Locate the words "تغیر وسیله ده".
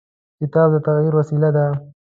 0.87-1.65